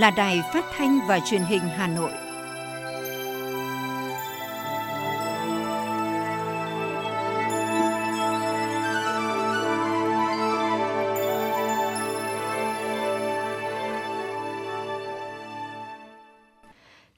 [0.00, 2.10] là Đài Phát thanh và Truyền hình Hà Nội.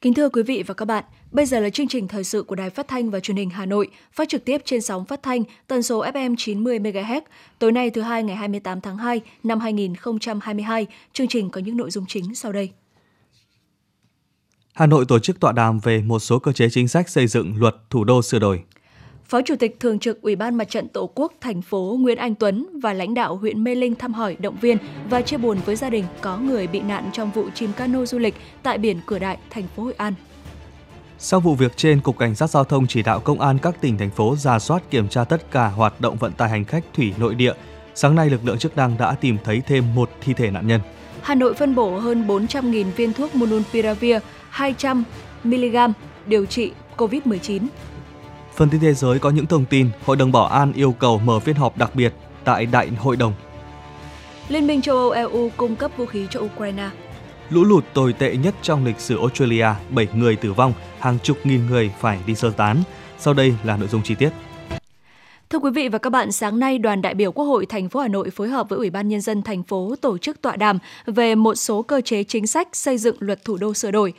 [0.01, 2.55] Kính thưa quý vị và các bạn, bây giờ là chương trình thời sự của
[2.55, 5.43] Đài Phát thanh và Truyền hình Hà Nội, phát trực tiếp trên sóng phát thanh
[5.67, 7.21] tần số FM 90 MHz.
[7.59, 11.91] Tối nay thứ hai ngày 28 tháng 2 năm 2022, chương trình có những nội
[11.91, 12.71] dung chính sau đây.
[14.73, 17.55] Hà Nội tổ chức tọa đàm về một số cơ chế chính sách xây dựng
[17.59, 18.63] luật thủ đô sửa đổi.
[19.25, 22.35] Phó Chủ tịch Thường trực Ủy ban Mặt trận Tổ quốc thành phố Nguyễn Anh
[22.35, 24.79] Tuấn và lãnh đạo huyện Mê Linh thăm hỏi, động viên
[25.11, 28.19] và chia buồn với gia đình có người bị nạn trong vụ chìm cano du
[28.19, 30.15] lịch tại biển Cửa Đại, thành phố Hội An.
[31.25, 33.99] Sau vụ việc trên, Cục Cảnh sát Giao thông chỉ đạo công an các tỉnh,
[33.99, 37.15] thành phố ra soát kiểm tra tất cả hoạt động vận tải hành khách thủy
[37.19, 37.53] nội địa.
[37.95, 40.81] Sáng nay, lực lượng chức năng đã tìm thấy thêm một thi thể nạn nhân.
[41.23, 44.17] Hà Nội phân bổ hơn 400.000 viên thuốc Monopiravir
[44.53, 45.93] 200mg
[46.27, 47.67] điều trị COVID-19.
[48.55, 51.41] Phần tin thế giới có những thông tin Hội đồng Bảo an yêu cầu mở
[51.41, 52.13] phiên họp đặc biệt
[52.45, 53.33] tại Đại hội đồng.
[54.49, 56.91] Liên minh châu Âu EU cung cấp vũ khí cho Ukraine.
[57.53, 61.37] Lũ lụt tồi tệ nhất trong lịch sử Australia, 7 người tử vong, hàng chục
[61.45, 62.77] nghìn người phải đi sơ tán.
[63.19, 64.31] Sau đây là nội dung chi tiết.
[65.51, 68.01] Thưa quý vị và các bạn, sáng nay đoàn đại biểu Quốc hội thành phố
[68.01, 70.79] Hà Nội phối hợp với Ủy ban nhân dân thành phố tổ chức tọa đàm
[71.07, 74.13] về một số cơ chế chính sách xây dựng luật thủ đô sửa đổi.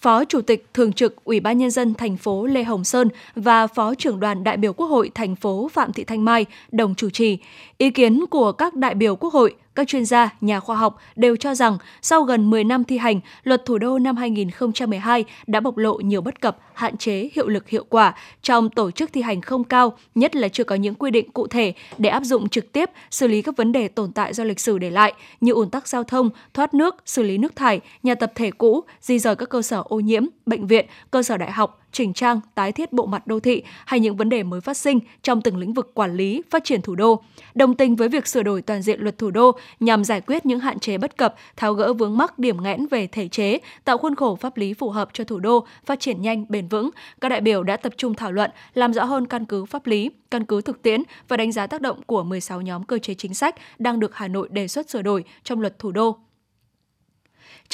[0.00, 3.66] Phó Chủ tịch Thường trực Ủy ban Nhân dân thành phố Lê Hồng Sơn và
[3.66, 7.10] Phó trưởng đoàn đại biểu Quốc hội thành phố Phạm Thị Thanh Mai đồng chủ
[7.10, 7.38] trì.
[7.78, 11.36] Ý kiến của các đại biểu Quốc hội, các chuyên gia, nhà khoa học đều
[11.36, 15.76] cho rằng sau gần 10 năm thi hành, luật thủ đô năm 2012 đã bộc
[15.76, 19.40] lộ nhiều bất cập, hạn chế hiệu lực hiệu quả trong tổ chức thi hành
[19.40, 22.72] không cao, nhất là chưa có những quy định cụ thể để áp dụng trực
[22.72, 25.70] tiếp xử lý các vấn đề tồn tại do lịch sử để lại như ủn
[25.70, 29.36] tắc giao thông, thoát nước, xử lý nước thải, nhà tập thể cũ, di rời
[29.36, 32.92] các cơ sở ô nhiễm, bệnh viện, cơ sở đại học, chỉnh trang, tái thiết
[32.92, 35.94] bộ mặt đô thị hay những vấn đề mới phát sinh trong từng lĩnh vực
[35.94, 37.22] quản lý, phát triển thủ đô.
[37.54, 40.60] Đồng tình với việc sửa đổi toàn diện luật thủ đô nhằm giải quyết những
[40.60, 44.14] hạn chế bất cập, tháo gỡ vướng mắc điểm nghẽn về thể chế, tạo khuôn
[44.14, 46.90] khổ pháp lý phù hợp cho thủ đô phát triển nhanh, bền vững.
[47.20, 50.10] Các đại biểu đã tập trung thảo luận, làm rõ hơn căn cứ pháp lý,
[50.30, 53.34] căn cứ thực tiễn và đánh giá tác động của 16 nhóm cơ chế chính
[53.34, 56.18] sách đang được Hà Nội đề xuất sửa đổi trong luật thủ đô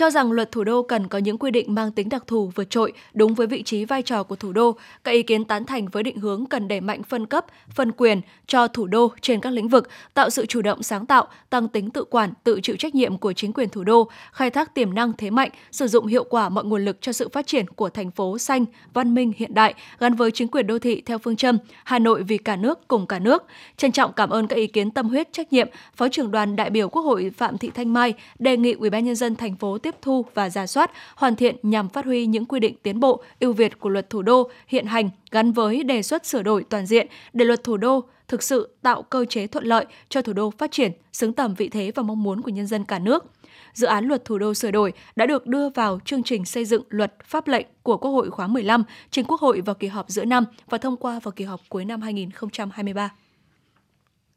[0.00, 2.70] cho rằng luật thủ đô cần có những quy định mang tính đặc thù vượt
[2.70, 4.76] trội đúng với vị trí vai trò của thủ đô.
[5.04, 8.20] Các ý kiến tán thành với định hướng cần đẩy mạnh phân cấp, phân quyền
[8.46, 11.90] cho thủ đô trên các lĩnh vực, tạo sự chủ động sáng tạo, tăng tính
[11.90, 15.12] tự quản, tự chịu trách nhiệm của chính quyền thủ đô, khai thác tiềm năng
[15.12, 18.10] thế mạnh, sử dụng hiệu quả mọi nguồn lực cho sự phát triển của thành
[18.10, 21.58] phố xanh, văn minh hiện đại gắn với chính quyền đô thị theo phương châm
[21.84, 23.44] Hà Nội vì cả nước cùng cả nước.
[23.76, 26.70] Trân trọng cảm ơn các ý kiến tâm huyết trách nhiệm, Phó trưởng đoàn đại
[26.70, 29.78] biểu Quốc hội Phạm Thị Thanh Mai đề nghị Ủy ban nhân dân thành phố
[29.78, 33.00] tiếp tiếp thu và giả soát, hoàn thiện nhằm phát huy những quy định tiến
[33.00, 36.64] bộ, ưu việt của luật thủ đô hiện hành gắn với đề xuất sửa đổi
[36.70, 40.32] toàn diện để luật thủ đô thực sự tạo cơ chế thuận lợi cho thủ
[40.32, 43.24] đô phát triển, xứng tầm vị thế và mong muốn của nhân dân cả nước.
[43.72, 46.82] Dự án luật thủ đô sửa đổi đã được đưa vào chương trình xây dựng
[46.88, 50.24] luật pháp lệnh của Quốc hội khóa 15 trình Quốc hội vào kỳ họp giữa
[50.24, 53.10] năm và thông qua vào kỳ họp cuối năm 2023.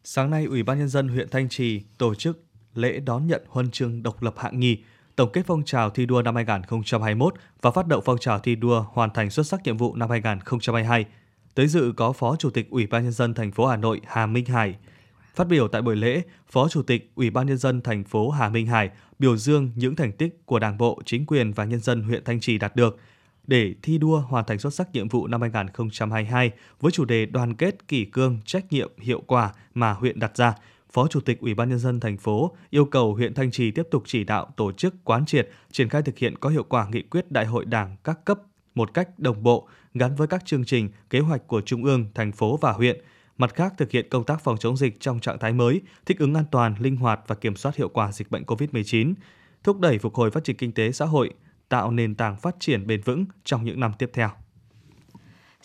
[0.04, 2.44] Sáng nay, Ủy ban nhân dân huyện Thanh Trì tổ chức
[2.76, 4.78] lễ đón nhận huân chương độc lập hạng nhì
[5.16, 8.86] tổng kết phong trào thi đua năm 2021 và phát động phong trào thi đua
[8.94, 11.06] hoàn thành xuất sắc nhiệm vụ năm 2022.
[11.56, 14.26] Tới dự có Phó Chủ tịch Ủy ban nhân dân thành phố Hà Nội Hà
[14.26, 14.76] Minh Hải.
[15.36, 18.50] Phát biểu tại buổi lễ, Phó Chủ tịch Ủy ban nhân dân thành phố Hà
[18.50, 22.04] Minh Hải biểu dương những thành tích của Đảng bộ, chính quyền và nhân dân
[22.04, 22.98] huyện Thanh Trì đạt được
[23.48, 27.56] để thi đua hoàn thành xuất sắc nhiệm vụ năm 2022 với chủ đề đoàn
[27.56, 30.54] kết, kỷ cương, trách nhiệm, hiệu quả mà huyện đặt ra–
[30.94, 33.88] Phó Chủ tịch Ủy ban nhân dân thành phố yêu cầu huyện Thanh Trì tiếp
[33.92, 37.02] tục chỉ đạo tổ chức quán triệt, triển khai thực hiện có hiệu quả nghị
[37.02, 38.40] quyết Đại hội Đảng các cấp
[38.76, 42.32] một cách đồng bộ, gắn với các chương trình, kế hoạch của Trung ương, thành
[42.32, 43.04] phố và huyện.
[43.38, 46.34] Mặt khác, thực hiện công tác phòng chống dịch trong trạng thái mới, thích ứng
[46.34, 49.14] an toàn, linh hoạt và kiểm soát hiệu quả dịch bệnh COVID-19,
[49.64, 51.34] thúc đẩy phục hồi phát triển kinh tế xã hội,
[51.70, 54.30] tạo nền tảng phát triển bền vững trong những năm tiếp theo.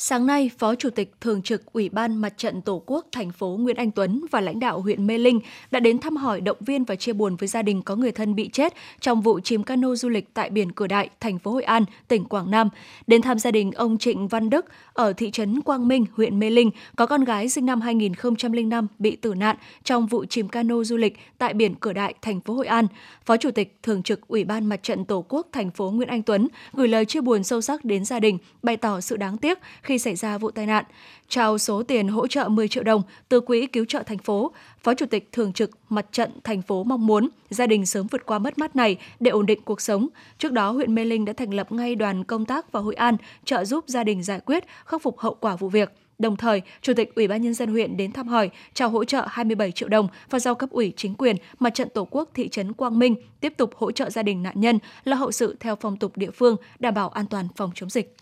[0.00, 3.56] Sáng nay, Phó Chủ tịch Thường trực Ủy ban Mặt trận Tổ quốc thành phố
[3.60, 5.40] Nguyễn Anh Tuấn và lãnh đạo huyện Mê Linh
[5.70, 8.34] đã đến thăm hỏi, động viên và chia buồn với gia đình có người thân
[8.34, 11.62] bị chết trong vụ chìm cano du lịch tại biển Cửa Đại, thành phố Hội
[11.62, 12.68] An, tỉnh Quảng Nam.
[13.06, 16.50] Đến thăm gia đình ông Trịnh Văn Đức ở thị trấn Quang Minh, huyện Mê
[16.50, 20.96] Linh, có con gái sinh năm 2005 bị tử nạn trong vụ chìm cano du
[20.96, 22.86] lịch tại biển Cửa Đại, thành phố Hội An.
[23.24, 26.22] Phó Chủ tịch Thường trực Ủy ban Mặt trận Tổ quốc thành phố Nguyễn Anh
[26.22, 29.58] Tuấn gửi lời chia buồn sâu sắc đến gia đình, bày tỏ sự đáng tiếc
[29.88, 30.84] khi xảy ra vụ tai nạn,
[31.28, 34.52] trao số tiền hỗ trợ 10 triệu đồng từ quỹ cứu trợ thành phố.
[34.82, 38.26] Phó Chủ tịch Thường trực Mặt trận thành phố mong muốn gia đình sớm vượt
[38.26, 40.08] qua mất mát này để ổn định cuộc sống.
[40.38, 43.16] Trước đó, huyện Mê Linh đã thành lập ngay đoàn công tác vào Hội An
[43.44, 45.92] trợ giúp gia đình giải quyết, khắc phục hậu quả vụ việc.
[46.18, 49.26] Đồng thời, Chủ tịch Ủy ban Nhân dân huyện đến thăm hỏi, trao hỗ trợ
[49.28, 52.72] 27 triệu đồng và giao cấp ủy chính quyền, mặt trận Tổ quốc thị trấn
[52.72, 55.96] Quang Minh tiếp tục hỗ trợ gia đình nạn nhân lo hậu sự theo phong
[55.96, 58.16] tục địa phương, đảm bảo an toàn phòng chống dịch.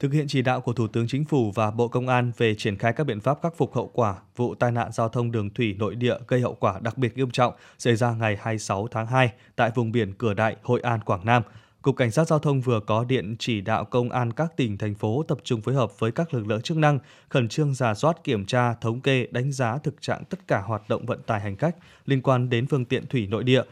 [0.00, 2.76] Thực hiện chỉ đạo của Thủ tướng Chính phủ và Bộ Công an về triển
[2.76, 5.76] khai các biện pháp khắc phục hậu quả vụ tai nạn giao thông đường thủy
[5.78, 9.32] nội địa gây hậu quả đặc biệt nghiêm trọng xảy ra ngày 26 tháng 2
[9.56, 11.42] tại vùng biển Cửa Đại, Hội An, Quảng Nam–
[11.82, 14.94] Cục Cảnh sát Giao thông vừa có điện chỉ đạo công an các tỉnh, thành
[14.94, 16.98] phố tập trung phối hợp với các lực lượng chức năng,
[17.28, 20.88] khẩn trương giả soát, kiểm tra, thống kê, đánh giá thực trạng tất cả hoạt
[20.88, 21.76] động vận tải hành khách
[22.06, 23.62] liên quan đến phương tiện thủy nội địa.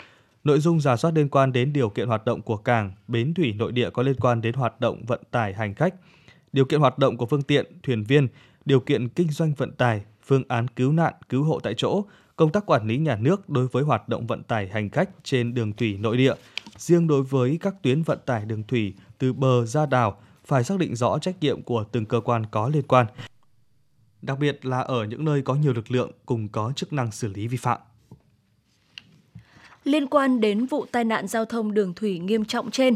[0.45, 3.53] Nội dung giả soát liên quan đến điều kiện hoạt động của cảng, bến thủy
[3.53, 5.95] nội địa có liên quan đến hoạt động vận tải hành khách,
[6.53, 8.29] điều kiện hoạt động của phương tiện, thuyền viên,
[8.65, 12.05] điều kiện kinh doanh vận tải, phương án cứu nạn, cứu hộ tại chỗ,
[12.37, 15.55] công tác quản lý nhà nước đối với hoạt động vận tải hành khách trên
[15.55, 16.35] đường thủy nội địa,
[16.77, 20.79] Riêng đối với các tuyến vận tải đường thủy từ bờ ra đảo phải xác
[20.79, 23.07] định rõ trách nhiệm của từng cơ quan có liên quan,
[24.23, 27.29] đặc biệt là ở những nơi có nhiều lực lượng cùng có chức năng xử
[27.29, 27.81] lý vi phạm.
[29.85, 32.95] Liên quan đến vụ tai nạn giao thông đường thủy nghiêm trọng trên,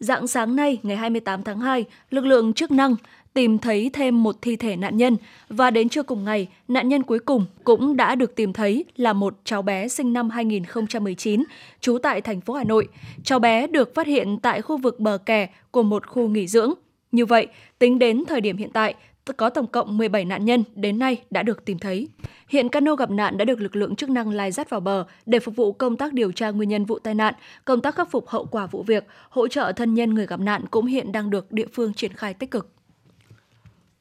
[0.00, 2.96] Dạng sáng nay, ngày 28 tháng 2, lực lượng chức năng
[3.34, 5.16] tìm thấy thêm một thi thể nạn nhân
[5.48, 9.12] và đến trưa cùng ngày, nạn nhân cuối cùng cũng đã được tìm thấy là
[9.12, 11.44] một cháu bé sinh năm 2019,
[11.80, 12.88] trú tại thành phố Hà Nội.
[13.24, 16.72] Cháu bé được phát hiện tại khu vực bờ kè của một khu nghỉ dưỡng.
[17.12, 17.46] Như vậy,
[17.78, 18.94] tính đến thời điểm hiện tại,
[19.32, 22.08] có tổng cộng 17 nạn nhân đến nay đã được tìm thấy.
[22.48, 25.38] Hiện cano gặp nạn đã được lực lượng chức năng lai dắt vào bờ để
[25.38, 27.34] phục vụ công tác điều tra nguyên nhân vụ tai nạn,
[27.64, 30.64] công tác khắc phục hậu quả vụ việc, hỗ trợ thân nhân người gặp nạn
[30.70, 32.70] cũng hiện đang được địa phương triển khai tích cực.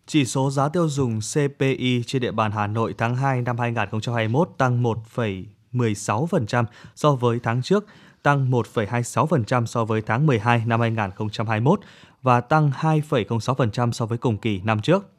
[0.08, 4.50] Chỉ số giá tiêu dùng CPI trên địa bàn Hà Nội tháng 2 năm 2021
[4.58, 6.66] tăng 1,16%
[6.96, 7.86] so với tháng trước,
[8.24, 11.80] tăng 1,26% so với tháng 12 năm 2021
[12.22, 15.13] và tăng 2,06% so với cùng kỳ năm trước.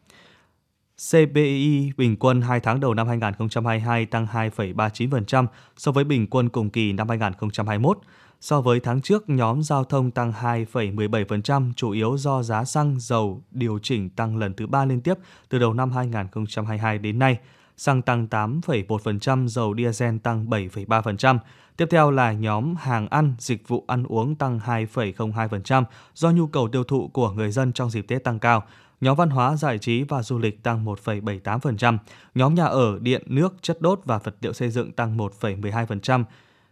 [0.99, 5.47] CPI bình quân 2 tháng đầu năm 2022 tăng 2,39%
[5.77, 7.99] so với bình quân cùng kỳ năm 2021.
[8.41, 13.43] So với tháng trước, nhóm giao thông tăng 2,17%, chủ yếu do giá xăng, dầu
[13.51, 15.15] điều chỉnh tăng lần thứ ba liên tiếp
[15.49, 17.39] từ đầu năm 2022 đến nay.
[17.77, 21.39] Xăng tăng 8,1%, dầu diesel tăng 7,3%.
[21.77, 25.85] Tiếp theo là nhóm hàng ăn, dịch vụ ăn uống tăng 2,02%
[26.15, 28.63] do nhu cầu tiêu thụ của người dân trong dịp Tết tăng cao.
[29.01, 31.99] Nhóm văn hóa, giải trí và du lịch tăng 1,78%.
[32.35, 36.25] Nhóm nhà ở, điện, nước, chất đốt và vật liệu xây dựng tăng 1,12%.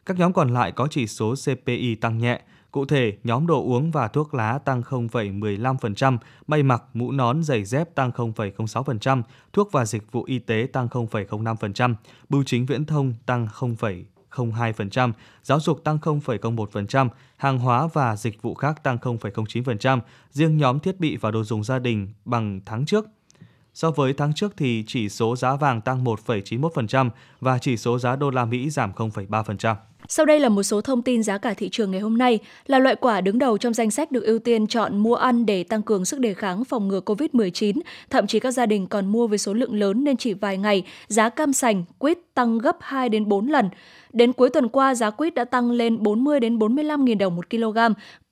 [0.06, 2.42] Các nhóm còn lại có chỉ số CPI tăng nhẹ.
[2.70, 7.64] Cụ thể, nhóm đồ uống và thuốc lá tăng 0,15%, may mặc, mũ nón, giày
[7.64, 9.22] dép tăng 0,06%,
[9.52, 11.94] thuốc và dịch vụ y tế tăng 0,05%,
[12.28, 13.46] bưu chính viễn thông tăng
[14.34, 15.12] 0,02%,
[15.42, 20.00] giáo dục tăng 0,01%, hàng hóa và dịch vụ khác tăng 0,09%,
[20.30, 23.06] riêng nhóm thiết bị và đồ dùng gia đình bằng tháng trước
[23.74, 27.10] So với tháng trước thì chỉ số giá vàng tăng 1,91%
[27.40, 29.74] và chỉ số giá đô la Mỹ giảm 0,3%.
[30.08, 32.78] Sau đây là một số thông tin giá cả thị trường ngày hôm nay, là
[32.78, 35.82] loại quả đứng đầu trong danh sách được ưu tiên chọn mua ăn để tăng
[35.82, 37.80] cường sức đề kháng phòng ngừa COVID-19.
[38.10, 40.82] Thậm chí các gia đình còn mua với số lượng lớn nên chỉ vài ngày,
[41.08, 43.68] giá cam sành, quýt tăng gấp 2 đến 4 lần.
[44.12, 47.50] Đến cuối tuần qua, giá quýt đã tăng lên 40 đến 45 000 đồng một
[47.50, 47.78] kg,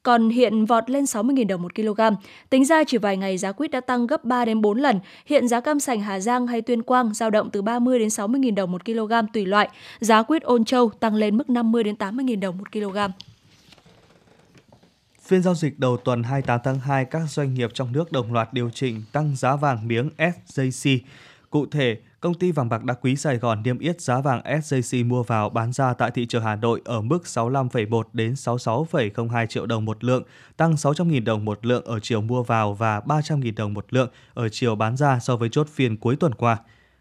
[0.02, 2.00] còn hiện vọt lên 60.000 đồng một kg.
[2.50, 5.00] Tính ra chỉ vài ngày giá quýt đã tăng gấp 3 đến 4 lần.
[5.26, 8.54] Hiện giá cam sành Hà Giang hay Tuyên Quang dao động từ 30 đến 60.000
[8.54, 9.68] đồng một kg tùy loại.
[10.00, 12.98] Giá quýt Ôn Châu tăng lên mức 50 đến 80.000 đồng một kg.
[15.22, 18.52] Phiên giao dịch đầu tuần 28 tháng 2, các doanh nghiệp trong nước đồng loạt
[18.52, 20.98] điều chỉnh tăng giá vàng miếng SJC.
[21.50, 25.06] Cụ thể, Công ty vàng bạc đá quý Sài Gòn niêm yết giá vàng SJC
[25.06, 29.66] mua vào bán ra tại thị trường Hà Nội ở mức 65,1 đến 66,02 triệu
[29.66, 30.22] đồng một lượng,
[30.56, 34.48] tăng 600.000 đồng một lượng ở chiều mua vào và 300.000 đồng một lượng ở
[34.48, 36.56] chiều bán ra so với chốt phiên cuối tuần qua.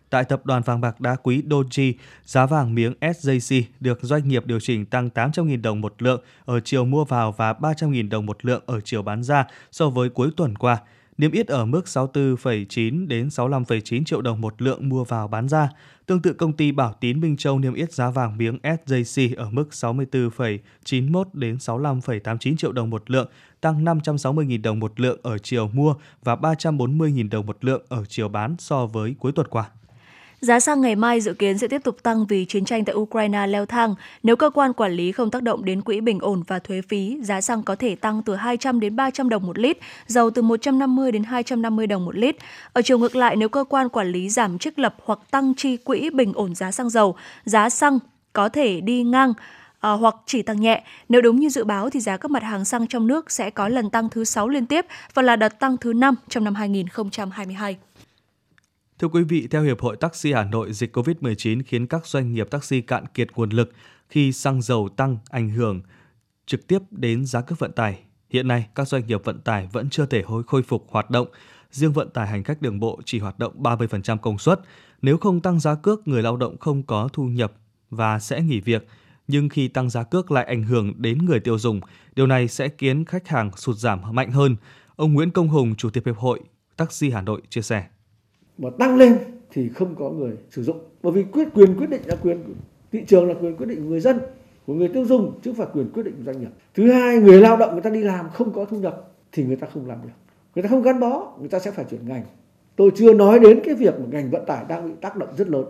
[0.09, 1.93] Tại tập đoàn vàng bạc đá quý Doji,
[2.25, 6.59] giá vàng miếng SJC được doanh nghiệp điều chỉnh tăng 800.000 đồng một lượng ở
[6.59, 10.29] chiều mua vào và 300.000 đồng một lượng ở chiều bán ra so với cuối
[10.37, 10.77] tuần qua–
[11.19, 15.69] niêm yết ở mức 64,9 đến 65,9 triệu đồng một lượng mua vào bán ra.
[16.05, 19.49] Tương tự công ty Bảo Tín Minh Châu niêm yết giá vàng miếng SJC ở
[19.49, 23.29] mức 64,91 đến 65,89 triệu đồng một lượng,
[23.61, 28.29] tăng 560.000 đồng một lượng ở chiều mua và 340.000 đồng một lượng ở chiều
[28.29, 29.69] bán so với cuối tuần qua.
[30.41, 33.47] Giá xăng ngày mai dự kiến sẽ tiếp tục tăng vì chiến tranh tại Ukraine
[33.47, 33.95] leo thang.
[34.23, 37.17] Nếu cơ quan quản lý không tác động đến quỹ bình ổn và thuế phí,
[37.21, 39.77] giá xăng có thể tăng từ 200 đến 300 đồng một lít,
[40.07, 42.35] dầu từ 150 đến 250 đồng một lít.
[42.73, 45.77] Ở chiều ngược lại, nếu cơ quan quản lý giảm trích lập hoặc tăng chi
[45.77, 47.15] quỹ bình ổn giá xăng dầu,
[47.45, 47.99] giá xăng
[48.33, 49.33] có thể đi ngang
[49.79, 50.83] à, hoặc chỉ tăng nhẹ.
[51.09, 53.67] Nếu đúng như dự báo thì giá các mặt hàng xăng trong nước sẽ có
[53.67, 57.77] lần tăng thứ 6 liên tiếp và là đợt tăng thứ 5 trong năm 2022.
[58.99, 62.47] Thưa quý vị, theo Hiệp hội Taxi Hà Nội, dịch COVID-19 khiến các doanh nghiệp
[62.51, 63.71] taxi cạn kiệt nguồn lực
[64.09, 65.81] khi xăng dầu tăng ảnh hưởng
[66.45, 67.99] trực tiếp đến giá cước vận tải.
[68.29, 71.27] Hiện nay, các doanh nghiệp vận tải vẫn chưa thể khôi phục hoạt động.
[71.71, 74.59] Riêng vận tải hành khách đường bộ chỉ hoạt động 30% công suất.
[75.01, 77.53] Nếu không tăng giá cước, người lao động không có thu nhập
[77.89, 78.87] và sẽ nghỉ việc.
[79.27, 81.81] Nhưng khi tăng giá cước lại ảnh hưởng đến người tiêu dùng,
[82.15, 84.55] điều này sẽ khiến khách hàng sụt giảm mạnh hơn.
[84.95, 86.39] Ông Nguyễn Công Hùng, Chủ tịch Hiệp hội
[86.77, 87.85] Taxi Hà Nội chia sẻ
[88.59, 89.17] mà tăng lên
[89.51, 90.77] thì không có người sử dụng.
[91.03, 92.43] Bởi vì quyết quyền quyết định là quyền
[92.91, 94.19] thị trường là quyền quyết định của người dân
[94.67, 96.49] của người tiêu dùng chứ không phải quyền quyết định của doanh nghiệp.
[96.75, 99.55] Thứ hai người lao động người ta đi làm không có thu nhập thì người
[99.55, 100.09] ta không làm được.
[100.55, 102.23] Người ta không gắn bó người ta sẽ phải chuyển ngành.
[102.75, 105.47] Tôi chưa nói đến cái việc mà ngành vận tải đang bị tác động rất
[105.49, 105.65] lớn.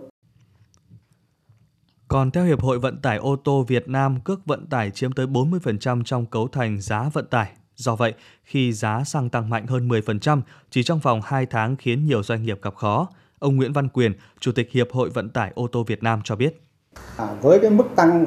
[2.08, 5.26] Còn theo Hiệp hội Vận tải ô tô Việt Nam, cước vận tải chiếm tới
[5.26, 7.52] 40% trong cấu thành giá vận tải.
[7.80, 12.06] Do vậy, khi giá xăng tăng mạnh hơn 10% chỉ trong vòng 2 tháng khiến
[12.06, 13.08] nhiều doanh nghiệp gặp khó.
[13.38, 16.36] Ông Nguyễn Văn Quyền, Chủ tịch Hiệp hội Vận tải ô tô Việt Nam cho
[16.36, 16.62] biết.
[17.16, 18.26] À, với cái mức tăng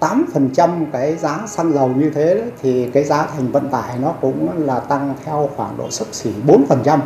[0.00, 4.12] 8% cái giá xăng dầu như thế đấy, thì cái giá thành vận tải nó
[4.20, 7.00] cũng là tăng theo khoảng độ sấp xỉ 4%.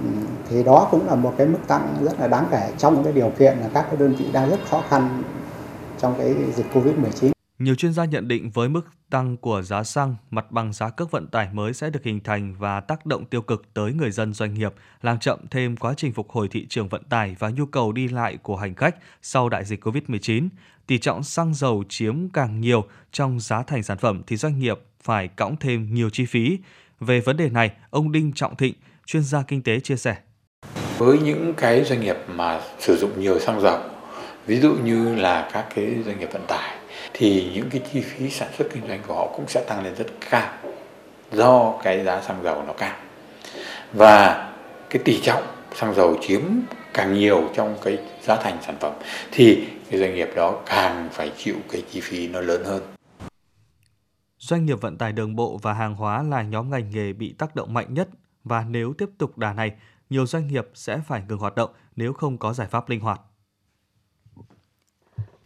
[0.00, 0.06] Ừ,
[0.48, 3.32] thì đó cũng là một cái mức tăng rất là đáng kể trong cái điều
[3.38, 5.22] kiện là các cái đơn vị đang rất khó khăn
[5.98, 7.30] trong cái dịch Covid-19.
[7.60, 11.10] Nhiều chuyên gia nhận định với mức tăng của giá xăng, mặt bằng giá cước
[11.10, 14.32] vận tải mới sẽ được hình thành và tác động tiêu cực tới người dân
[14.32, 17.66] doanh nghiệp, làm chậm thêm quá trình phục hồi thị trường vận tải và nhu
[17.66, 20.48] cầu đi lại của hành khách sau đại dịch COVID-19.
[20.86, 24.78] Tỷ trọng xăng dầu chiếm càng nhiều trong giá thành sản phẩm thì doanh nghiệp
[25.02, 26.58] phải cõng thêm nhiều chi phí.
[27.00, 28.74] Về vấn đề này, ông Đinh Trọng Thịnh,
[29.06, 30.16] chuyên gia kinh tế chia sẻ.
[30.98, 33.82] Với những cái doanh nghiệp mà sử dụng nhiều xăng dầu,
[34.46, 36.79] ví dụ như là các cái doanh nghiệp vận tải
[37.12, 39.94] thì những cái chi phí sản xuất kinh doanh của họ cũng sẽ tăng lên
[39.94, 40.52] rất cao
[41.32, 42.96] do cái giá xăng dầu nó cao
[43.92, 44.52] và
[44.90, 45.42] cái tỷ trọng
[45.74, 46.40] xăng dầu chiếm
[46.94, 48.92] càng nhiều trong cái giá thành sản phẩm
[49.32, 52.82] thì cái doanh nghiệp đó càng phải chịu cái chi phí nó lớn hơn.
[54.38, 57.54] Doanh nghiệp vận tải đường bộ và hàng hóa là nhóm ngành nghề bị tác
[57.54, 58.08] động mạnh nhất
[58.44, 59.72] và nếu tiếp tục đà này,
[60.10, 63.20] nhiều doanh nghiệp sẽ phải ngừng hoạt động nếu không có giải pháp linh hoạt.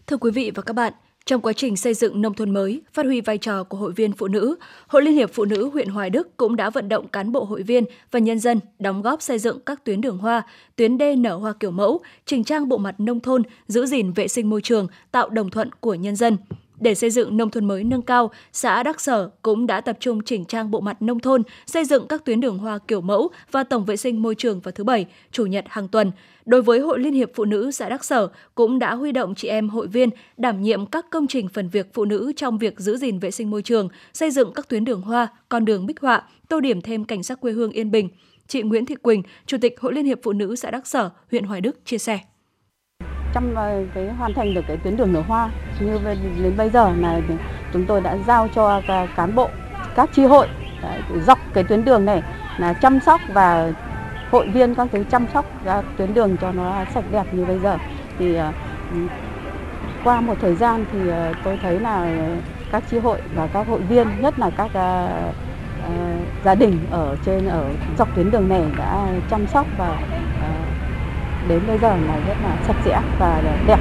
[0.07, 0.93] Thưa quý vị và các bạn,
[1.27, 4.13] trong quá trình xây dựng nông thôn mới, phát huy vai trò của hội viên
[4.13, 7.33] phụ nữ, Hội Liên hiệp Phụ nữ huyện Hoài Đức cũng đã vận động cán
[7.33, 10.43] bộ hội viên và nhân dân đóng góp xây dựng các tuyến đường hoa,
[10.77, 14.29] tuyến đê nở hoa kiểu mẫu, chỉnh trang bộ mặt nông thôn, giữ gìn vệ
[14.29, 16.37] sinh môi trường, tạo đồng thuận của nhân dân.
[16.85, 20.23] Để xây dựng nông thôn mới nâng cao, xã Đắc Sở cũng đã tập trung
[20.23, 23.65] chỉnh trang bộ mặt nông thôn, xây dựng các tuyến đường hoa kiểu mẫu và
[23.65, 26.13] tổng vệ sinh môi trường vào thứ Bảy, Chủ nhật hàng tuần.
[26.47, 29.49] Đối với Hội Liên hiệp Phụ nữ xã Đắc Sở cũng đã huy động chị
[29.49, 32.97] em hội viên đảm nhiệm các công trình phần việc phụ nữ trong việc giữ
[32.97, 36.23] gìn vệ sinh môi trường, xây dựng các tuyến đường hoa, con đường bích họa,
[36.49, 38.09] tô điểm thêm cảnh sắc quê hương yên bình.
[38.49, 41.45] Chị Nguyễn Thị Quỳnh, Chủ tịch Hội Liên hiệp Phụ nữ xã Đắc Sở, huyện
[41.45, 42.21] Hoài Đức chia sẻ
[43.35, 45.51] trăm ờ, cái hoàn thành được cái tuyến đường nở hoa
[45.81, 45.99] như
[46.43, 47.21] đến bây giờ là
[47.73, 48.81] chúng tôi đã giao cho
[49.17, 49.51] cán bộ
[49.95, 50.47] các chi hội
[51.27, 52.23] dọc cái tuyến đường này
[52.59, 53.73] là chăm sóc và
[54.31, 57.59] hội viên các cái chăm sóc ra tuyến đường cho nó sạch đẹp như bây
[57.59, 57.79] giờ.
[58.19, 58.53] Thì ờ,
[60.05, 62.07] qua một thời gian thì ờ, tôi thấy là
[62.73, 65.35] các chi hội và các hội viên nhất là các uh,
[66.45, 67.65] gia đình ở trên ở
[67.99, 69.97] dọc tuyến đường này đã chăm sóc và
[71.49, 73.79] đến bây giờ là rất là sạch sẽ và đẹp.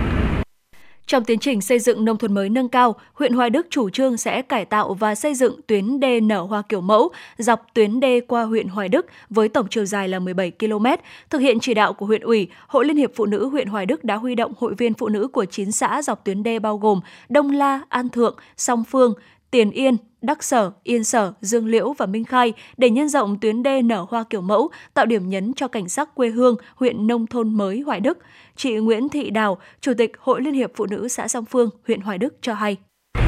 [1.08, 4.17] Trong tiến trình xây dựng nông thôn mới nâng cao, huyện Hoài Đức chủ trương
[4.17, 8.20] sẽ cải tạo và xây dựng tuyến đê nở hoa kiểu mẫu dọc tuyến đê
[8.27, 10.86] qua huyện Hoài Đức với tổng chiều dài là 17 km.
[11.29, 14.03] Thực hiện chỉ đạo của huyện ủy, Hội Liên hiệp Phụ nữ huyện Hoài Đức
[14.03, 17.00] đã huy động hội viên phụ nữ của 9 xã dọc tuyến đê bao gồm
[17.29, 19.13] Đông La, An Thượng, Song Phương,
[19.54, 23.64] Tiền Yên, Đắc Sở, Yên Sở, Dương Liễu và Minh Khai để nhân rộng tuyến
[23.64, 27.28] đê nở hoa kiểu mẫu, tạo điểm nhấn cho cảnh sắc quê hương huyện nông
[27.28, 28.18] thôn mới Hoài Đức.
[28.56, 32.02] Chị Nguyễn Thị Đào, Chủ tịch Hội Liên hiệp Phụ nữ xã Song Phương, huyện
[32.02, 32.78] Hoài Đức cho hay.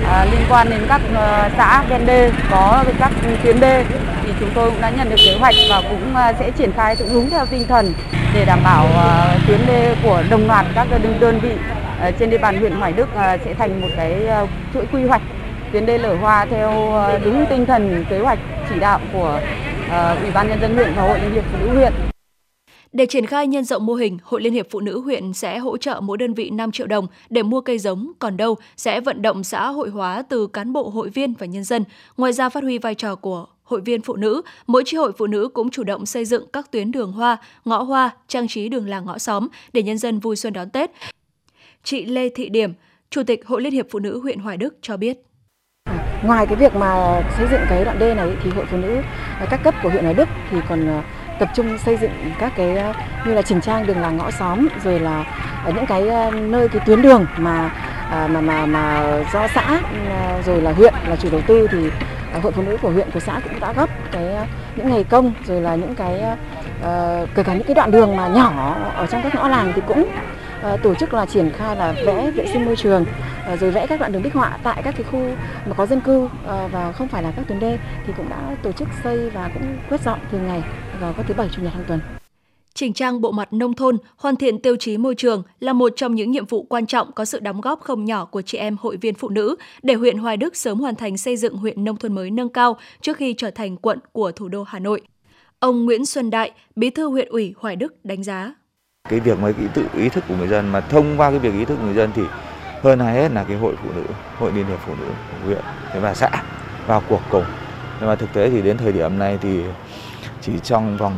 [0.06, 1.18] À, liên quan đến các uh,
[1.58, 3.12] xã ven đê có các
[3.44, 3.86] tuyến đê
[4.24, 6.96] thì chúng tôi cũng đã nhận được kế hoạch và cũng uh, sẽ triển khai
[7.14, 7.94] đúng theo tinh thần
[8.34, 12.30] để đảm bảo uh, tuyến đê của đồng loạt các đơn, đơn vị uh, trên
[12.30, 15.22] địa bàn huyện Hoài Đức uh, sẽ thành một cái uh, chuỗi quy hoạch
[15.72, 19.42] tiến đê lở hoa theo ờ, đúng tinh thần kế hoạch chỉ đạo của
[19.90, 21.94] ờ, Ủy ban nhân dân huyện và Hội Liên hiệp Phụ nữ huyện.
[22.94, 25.78] Để triển khai nhân rộng mô hình, Hội Liên hiệp Phụ nữ huyện sẽ hỗ
[25.78, 29.22] trợ mỗi đơn vị 5 triệu đồng để mua cây giống, còn đâu sẽ vận
[29.22, 31.84] động xã hội hóa từ cán bộ hội viên và nhân dân.
[32.18, 35.28] Ngoài ra phát huy vai trò của hội viên phụ nữ, mỗi chi hội phụ
[35.28, 38.90] nữ cũng chủ động xây dựng các tuyến đường hoa, ngõ hoa, trang trí đường
[38.90, 40.92] làng ngõ xóm để nhân dân vui xuân đón Tết.
[41.84, 42.74] Chị Lê Thị Điểm,
[43.10, 45.18] Chủ tịch Hội Liên hiệp Phụ nữ huyện Hoài Đức cho biết.
[46.26, 49.02] Ngoài cái việc mà xây dựng cái đoạn đê này thì hội phụ nữ
[49.40, 51.02] ờ, các cấp của huyện Hoài Đức thì còn ờ,
[51.40, 52.94] tập trung xây dựng các cái ờ,
[53.26, 55.24] như là chỉnh trang đường làng ngõ xóm rồi là
[55.66, 57.72] ở những cái nơi cái tuyến đường mà
[58.28, 59.04] mà mà mà
[59.34, 59.82] do xã
[60.46, 61.90] rồi là huyện là chủ đầu tư thì
[62.42, 64.24] hội phụ nữ của huyện của xã cũng đã gấp cái
[64.76, 66.24] những ngày công rồi là những cái
[66.80, 69.82] uh, kể cả những cái đoạn đường mà nhỏ ở trong các ngõ làng thì
[69.88, 70.10] cũng
[70.66, 73.06] Ờ, tổ chức là triển khai là vẽ vệ sinh môi trường
[73.46, 75.20] ờ, rồi vẽ các đoạn đường bích họa tại các cái khu
[75.66, 78.58] mà có dân cư ờ, và không phải là các tuyến đê thì cũng đã
[78.64, 80.64] tổ chức xây và cũng quét dọn thường ngày
[81.00, 82.00] vào các thứ bảy chủ nhật hàng tuần.
[82.74, 86.16] Chỉnh trang bộ mặt nông thôn, hoàn thiện tiêu chí môi trường là một trong
[86.16, 88.98] những nhiệm vụ quan trọng có sự đóng góp không nhỏ của chị em hội
[88.98, 92.14] viên phụ nữ để huyện Hoài Đức sớm hoàn thành xây dựng huyện nông thôn
[92.14, 95.02] mới nâng cao trước khi trở thành quận của thủ đô Hà Nội.
[95.60, 98.54] Ông Nguyễn Xuân Đại, Bí thư huyện ủy Hoài Đức đánh giá.
[99.10, 101.54] Cái việc mà ý tự ý thức của người dân mà thông qua cái việc
[101.54, 102.22] ý thức của người dân thì
[102.84, 104.04] hơn ai hết là cái hội phụ nữ,
[104.40, 105.08] hội liên hiệp phụ nữ
[105.46, 105.62] huyện
[106.02, 106.30] và xã
[106.88, 107.44] vào cuộc cùng.
[108.00, 109.62] Nhưng mà thực tế thì đến thời điểm này thì
[110.42, 111.14] chỉ trong vòng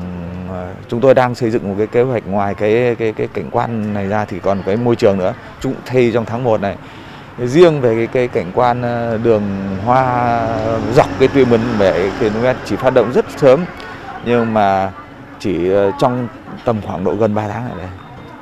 [0.87, 3.93] chúng tôi đang xây dựng một cái kế hoạch ngoài cái cái cái cảnh quan
[3.93, 6.77] này ra thì còn cái môi trường nữa chúng thay trong tháng 1 này
[7.45, 8.81] riêng về cái, cái cảnh quan
[9.23, 9.43] đường
[9.85, 10.39] hoa
[10.93, 13.65] dọc cái tuyến 17 km chỉ phát động rất sớm
[14.25, 14.91] nhưng mà
[15.39, 16.27] chỉ trong
[16.65, 17.89] tầm khoảng độ gần 3 tháng ở đây.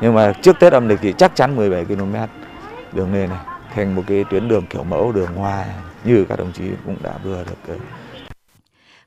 [0.01, 2.15] Nhưng mà trước Tết âm lịch thì chắc chắn 17 km
[2.93, 3.39] đường lên này
[3.73, 5.65] thành một cái tuyến đường kiểu mẫu đường hoa
[6.03, 7.75] như các đồng chí cũng đã vừa được ờ,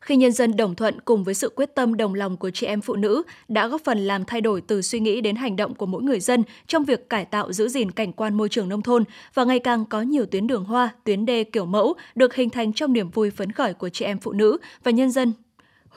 [0.01, 2.81] khi nhân dân đồng thuận cùng với sự quyết tâm đồng lòng của chị em
[2.81, 5.87] phụ nữ đã góp phần làm thay đổi từ suy nghĩ đến hành động của
[5.87, 9.05] mỗi người dân trong việc cải tạo giữ gìn cảnh quan môi trường nông thôn
[9.35, 12.73] và ngày càng có nhiều tuyến đường hoa, tuyến đê kiểu mẫu được hình thành
[12.73, 15.33] trong niềm vui phấn khởi của chị em phụ nữ và nhân dân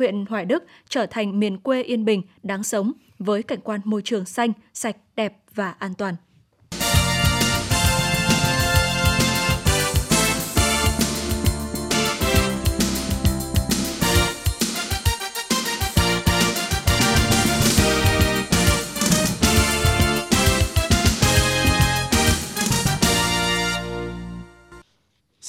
[0.01, 4.01] huyện Hoài Đức trở thành miền quê yên bình, đáng sống với cảnh quan môi
[4.01, 6.15] trường xanh, sạch, đẹp và an toàn.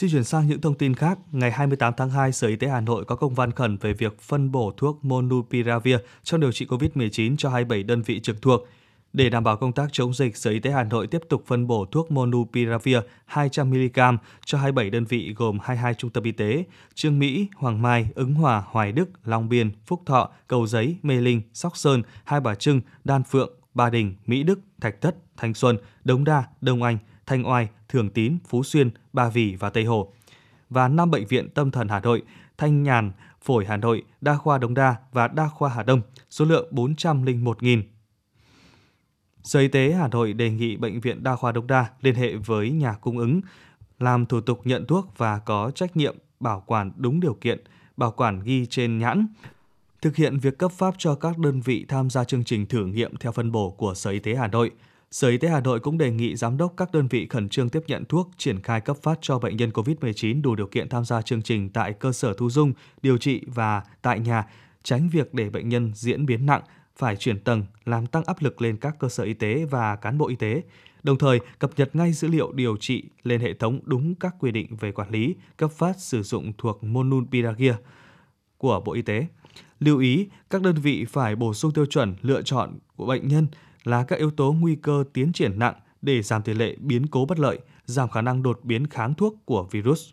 [0.03, 1.19] Xin chuyển sang những thông tin khác.
[1.33, 4.21] Ngày 28 tháng 2, Sở Y tế Hà Nội có công văn khẩn về việc
[4.21, 8.69] phân bổ thuốc Monupiravir trong điều trị COVID-19 cho 27 đơn vị trực thuộc.
[9.13, 11.67] Để đảm bảo công tác chống dịch, Sở Y tế Hà Nội tiếp tục phân
[11.67, 12.99] bổ thuốc Monupiravir
[13.33, 18.09] 200mg cho 27 đơn vị gồm 22 trung tâm y tế, Trương Mỹ, Hoàng Mai,
[18.15, 22.41] Ứng Hòa, Hoài Đức, Long Biên, Phúc Thọ, Cầu Giấy, Mê Linh, Sóc Sơn, Hai
[22.41, 26.83] Bà Trưng, Đan Phượng, Ba Đình, Mỹ Đức, Thạch Thất, Thanh Xuân, Đống Đa, Đông
[26.83, 26.99] Anh,
[27.33, 30.13] Thanh Oai, Thường Tín, Phú Xuyên, Ba Vì và Tây Hồ.
[30.71, 32.23] Và 5 bệnh viện tâm thần Hà Nội,
[32.59, 36.45] Thanh Nhàn, Phổi Hà Nội, Đa khoa Đông Đa và Đa khoa Hà Đông, số
[36.45, 37.83] lượng 401.000.
[39.43, 42.37] Sở Y tế Hà Nội đề nghị Bệnh viện Đa khoa Đông Đa liên hệ
[42.37, 43.41] với nhà cung ứng,
[43.99, 47.65] làm thủ tục nhận thuốc và có trách nhiệm bảo quản đúng điều kiện,
[47.97, 49.27] bảo quản ghi trên nhãn,
[50.03, 53.17] thực hiện việc cấp phát cho các đơn vị tham gia chương trình thử nghiệm
[53.17, 54.71] theo phân bổ của Sở Y tế Hà Nội–
[55.13, 57.69] Sở Y tế Hà Nội cũng đề nghị giám đốc các đơn vị khẩn trương
[57.69, 61.05] tiếp nhận thuốc, triển khai cấp phát cho bệnh nhân COVID-19 đủ điều kiện tham
[61.05, 62.73] gia chương trình tại cơ sở thu dung,
[63.03, 64.47] điều trị và tại nhà,
[64.83, 66.63] tránh việc để bệnh nhân diễn biến nặng,
[66.97, 70.19] phải chuyển tầng, làm tăng áp lực lên các cơ sở y tế và cán
[70.19, 70.63] bộ y tế.
[71.03, 74.51] Đồng thời, cập nhật ngay dữ liệu điều trị lên hệ thống đúng các quy
[74.51, 77.75] định về quản lý, cấp phát sử dụng thuộc Monupiravir
[78.59, 79.27] của Bộ Y tế.
[79.81, 83.47] Lưu ý, các đơn vị phải bổ sung tiêu chuẩn lựa chọn của bệnh nhân
[83.85, 87.25] là các yếu tố nguy cơ tiến triển nặng để giảm tỷ lệ biến cố
[87.25, 90.11] bất lợi, giảm khả năng đột biến kháng thuốc của virus.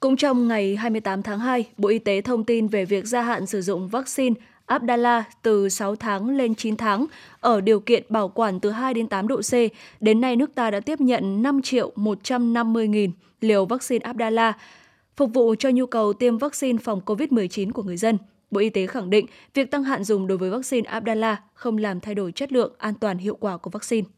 [0.00, 3.46] Cũng trong ngày 28 tháng 2, Bộ Y tế thông tin về việc gia hạn
[3.46, 4.34] sử dụng vaccine
[4.66, 7.06] Abdala từ 6 tháng lên 9 tháng
[7.40, 9.52] ở điều kiện bảo quản từ 2 đến 8 độ C.
[10.00, 14.52] Đến nay, nước ta đã tiếp nhận 5 triệu 150 nghìn liều vaccine Abdala,
[15.16, 18.18] phục vụ cho nhu cầu tiêm vaccine phòng COVID-19 của người dân.
[18.50, 22.00] Bộ Y tế khẳng định việc tăng hạn dùng đối với vaccine Abdala không làm
[22.00, 24.08] thay đổi chất lượng, an toàn, hiệu quả của vaccine.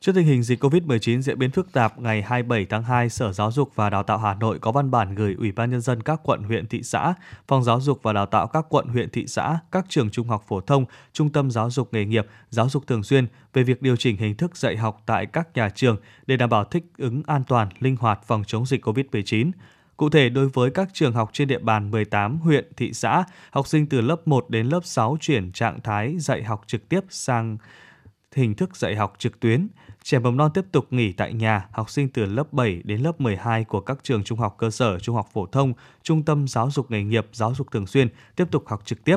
[0.00, 3.52] Trước tình hình dịch COVID-19 diễn biến phức tạp, ngày 27 tháng 2, Sở Giáo
[3.52, 6.20] dục và Đào tạo Hà Nội có văn bản gửi Ủy ban Nhân dân các
[6.22, 7.14] quận, huyện, thị xã,
[7.48, 10.44] Phòng Giáo dục và Đào tạo các quận, huyện, thị xã, các trường trung học
[10.48, 13.96] phổ thông, trung tâm giáo dục nghề nghiệp, giáo dục thường xuyên về việc điều
[13.96, 17.42] chỉnh hình thức dạy học tại các nhà trường để đảm bảo thích ứng an
[17.48, 19.50] toàn, linh hoạt phòng chống dịch COVID-19.
[19.96, 23.66] Cụ thể, đối với các trường học trên địa bàn 18 huyện, thị xã, học
[23.66, 27.58] sinh từ lớp 1 đến lớp 6 chuyển trạng thái dạy học trực tiếp sang
[28.34, 29.68] hình thức dạy học trực tuyến.
[30.02, 33.20] Trẻ mầm non tiếp tục nghỉ tại nhà, học sinh từ lớp 7 đến lớp
[33.20, 36.70] 12 của các trường trung học cơ sở, trung học phổ thông, trung tâm giáo
[36.70, 39.16] dục nghề nghiệp, giáo dục thường xuyên tiếp tục học trực tiếp.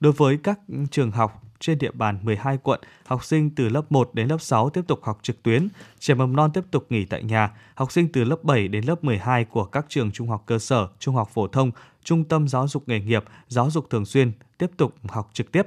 [0.00, 4.10] Đối với các trường học trên địa bàn 12 quận, học sinh từ lớp 1
[4.14, 5.68] đến lớp 6 tiếp tục học trực tuyến,
[5.98, 9.04] trẻ mầm non tiếp tục nghỉ tại nhà, học sinh từ lớp 7 đến lớp
[9.04, 11.70] 12 của các trường trung học cơ sở, trung học phổ thông,
[12.04, 15.66] trung tâm giáo dục nghề nghiệp, giáo dục thường xuyên tiếp tục học trực tiếp.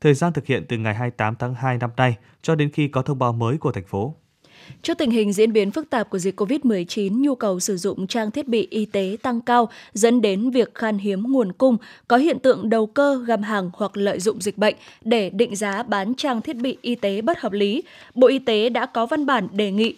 [0.00, 3.02] Thời gian thực hiện từ ngày 28 tháng 2 năm nay cho đến khi có
[3.02, 4.14] thông báo mới của thành phố.
[4.82, 8.30] Trước tình hình diễn biến phức tạp của dịch COVID-19, nhu cầu sử dụng trang
[8.30, 11.76] thiết bị y tế tăng cao dẫn đến việc khan hiếm nguồn cung,
[12.08, 14.74] có hiện tượng đầu cơ găm hàng hoặc lợi dụng dịch bệnh
[15.04, 17.82] để định giá bán trang thiết bị y tế bất hợp lý.
[18.14, 19.94] Bộ Y tế đã có văn bản đề nghị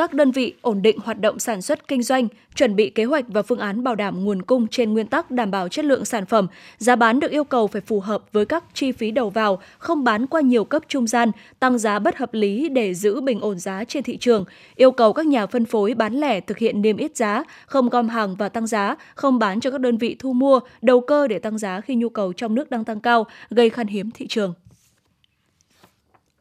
[0.00, 3.24] các đơn vị ổn định hoạt động sản xuất kinh doanh, chuẩn bị kế hoạch
[3.28, 6.26] và phương án bảo đảm nguồn cung trên nguyên tắc đảm bảo chất lượng sản
[6.26, 6.46] phẩm,
[6.78, 10.04] giá bán được yêu cầu phải phù hợp với các chi phí đầu vào, không
[10.04, 13.58] bán qua nhiều cấp trung gian, tăng giá bất hợp lý để giữ bình ổn
[13.58, 16.96] giá trên thị trường, yêu cầu các nhà phân phối bán lẻ thực hiện niêm
[16.96, 20.32] yết giá, không gom hàng và tăng giá, không bán cho các đơn vị thu
[20.32, 23.70] mua, đầu cơ để tăng giá khi nhu cầu trong nước đang tăng cao, gây
[23.70, 24.54] khan hiếm thị trường.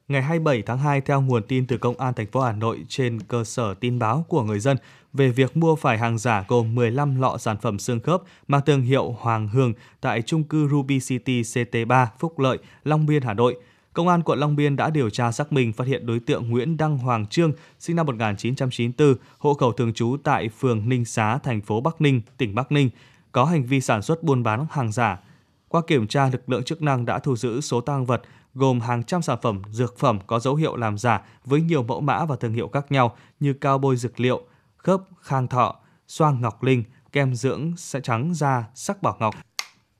[0.09, 3.19] Ngày 27 tháng 2, theo nguồn tin từ Công an thành phố Hà Nội trên
[3.21, 4.77] cơ sở tin báo của người dân
[5.13, 8.81] về việc mua phải hàng giả gồm 15 lọ sản phẩm xương khớp mang thương
[8.81, 13.55] hiệu Hoàng Hương tại trung cư Ruby City CT3 Phúc Lợi, Long Biên, Hà Nội.
[13.93, 16.77] Công an quận Long Biên đã điều tra xác minh phát hiện đối tượng Nguyễn
[16.77, 21.61] Đăng Hoàng Trương, sinh năm 1994, hộ khẩu thường trú tại phường Ninh Xá, thành
[21.61, 22.89] phố Bắc Ninh, tỉnh Bắc Ninh,
[23.31, 25.19] có hành vi sản xuất buôn bán hàng giả.
[25.67, 28.21] Qua kiểm tra, lực lượng chức năng đã thu giữ số tăng vật
[28.53, 32.01] gồm hàng trăm sản phẩm dược phẩm có dấu hiệu làm giả với nhiều mẫu
[32.01, 34.41] mã và thương hiệu khác nhau như cao bôi dược liệu,
[34.77, 35.75] khớp khang thọ,
[36.07, 39.35] xoang ngọc linh, kem dưỡng sẽ trắng da sắc bảo ngọc,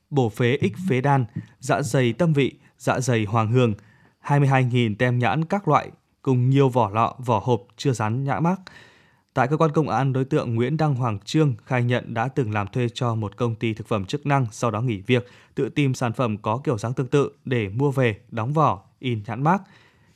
[0.10, 1.26] bổ phế ích phế đan,
[1.60, 3.74] dạ dày tâm vị, dạ dày hoàng hương,
[4.24, 8.62] 22.000 tem nhãn các loại cùng nhiều vỏ lọ, vỏ hộp chưa dán nhãn mác.
[9.34, 12.52] Tại cơ quan công an, đối tượng Nguyễn Đăng Hoàng Trương khai nhận đã từng
[12.52, 15.70] làm thuê cho một công ty thực phẩm chức năng, sau đó nghỉ việc, tự
[15.70, 19.44] tìm sản phẩm có kiểu dáng tương tự để mua về, đóng vỏ, in nhãn
[19.44, 19.62] mác.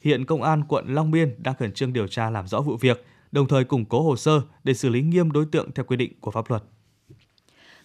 [0.02, 3.06] Hiện công an quận Long Biên đang khẩn trương điều tra làm rõ vụ việc,
[3.32, 6.14] đồng thời củng cố hồ sơ để xử lý nghiêm đối tượng theo quy định
[6.20, 6.64] của pháp luật.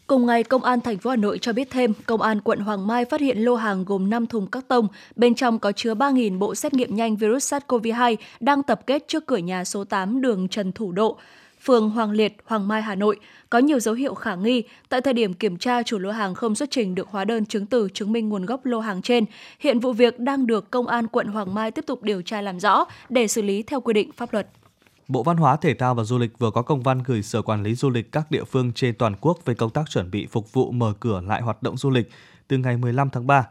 [0.08, 2.86] Cùng ngày, Công an thành phố Hà Nội cho biết thêm, Công an quận Hoàng
[2.86, 6.38] Mai phát hiện lô hàng gồm 5 thùng các tông, bên trong có chứa 3.000
[6.38, 10.48] bộ xét nghiệm nhanh virus SARS-CoV-2 đang tập kết trước cửa nhà số 8 đường
[10.48, 11.18] Trần Thủ Độ,
[11.62, 13.16] phường Hoàng Liệt, Hoàng Mai, Hà Nội,
[13.50, 14.62] có nhiều dấu hiệu khả nghi.
[14.88, 17.66] Tại thời điểm kiểm tra, chủ lô hàng không xuất trình được hóa đơn chứng
[17.66, 19.24] từ chứng minh nguồn gốc lô hàng trên.
[19.60, 22.60] Hiện vụ việc đang được Công an quận Hoàng Mai tiếp tục điều tra làm
[22.60, 24.46] rõ để xử lý theo quy định pháp luật.
[25.08, 27.62] Bộ Văn hóa, Thể thao và Du lịch vừa có công văn gửi Sở Quản
[27.62, 30.52] lý Du lịch các địa phương trên toàn quốc về công tác chuẩn bị phục
[30.52, 32.10] vụ mở cửa lại hoạt động du lịch
[32.48, 33.46] từ ngày 15 tháng 3.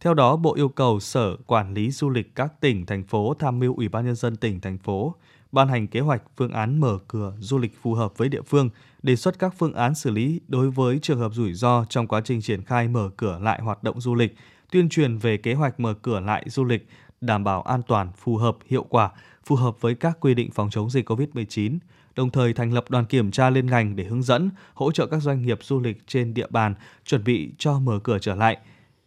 [0.00, 3.58] Theo đó, Bộ yêu cầu Sở Quản lý Du lịch các tỉnh, thành phố tham
[3.58, 5.14] mưu Ủy ban Nhân dân tỉnh, thành phố
[5.52, 8.70] ban hành kế hoạch phương án mở cửa du lịch phù hợp với địa phương,
[9.02, 12.20] đề xuất các phương án xử lý đối với trường hợp rủi ro trong quá
[12.24, 14.36] trình triển khai mở cửa lại hoạt động du lịch,
[14.72, 16.88] tuyên truyền về kế hoạch mở cửa lại du lịch,
[17.20, 19.10] đảm bảo an toàn, phù hợp, hiệu quả,
[19.46, 21.78] phù hợp với các quy định phòng chống dịch COVID-19,
[22.16, 25.22] đồng thời thành lập đoàn kiểm tra liên ngành để hướng dẫn, hỗ trợ các
[25.22, 28.56] doanh nghiệp du lịch trên địa bàn chuẩn bị cho mở cửa trở lại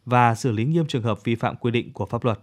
[0.05, 2.39] và xử lý nghiêm trường hợp vi phạm quy định của pháp luật.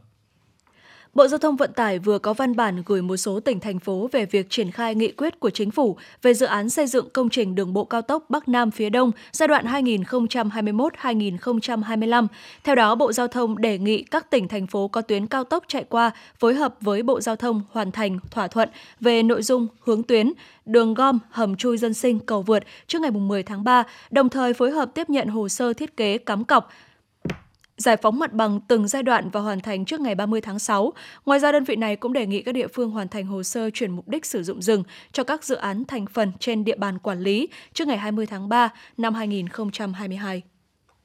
[1.17, 4.09] Bộ Giao thông Vận tải vừa có văn bản gửi một số tỉnh thành phố
[4.13, 7.29] về việc triển khai nghị quyết của chính phủ về dự án xây dựng công
[7.29, 12.27] trình đường bộ cao tốc Bắc Nam phía Đông giai đoạn 2021-2025.
[12.65, 15.65] Theo đó, Bộ Giao thông đề nghị các tỉnh thành phố có tuyến cao tốc
[15.69, 18.69] chạy qua phối hợp với Bộ Giao thông hoàn thành thỏa thuận
[19.01, 20.33] về nội dung hướng tuyến,
[20.67, 24.55] đường gom, hầm chui dân sinh, cầu vượt trước ngày 10 tháng 3, đồng thời
[24.55, 26.71] phối hợp tiếp nhận hồ sơ thiết kế cắm cọc,
[27.77, 30.93] giải phóng mặt bằng từng giai đoạn và hoàn thành trước ngày 30 tháng 6.
[31.27, 33.71] Ngoài ra, đơn vị này cũng đề nghị các địa phương hoàn thành hồ sơ
[33.71, 36.99] chuyển mục đích sử dụng rừng cho các dự án thành phần trên địa bàn
[36.99, 40.43] quản lý trước ngày 20 tháng 3 năm 2022.